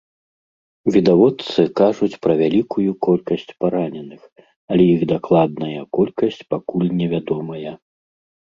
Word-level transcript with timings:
Відавочцы 0.93 1.61
кажуць 1.79 2.17
пра 2.23 2.33
вялікую 2.41 2.89
колькасць 3.09 3.45
параненых, 3.65 4.21
але 4.73 4.83
іх 4.97 5.01
дакладная 5.15 5.81
колькасць 6.01 6.41
пакуль 6.57 6.87
невядомая. 6.99 7.71